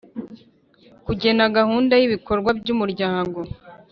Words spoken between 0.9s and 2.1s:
Kugena gahunda y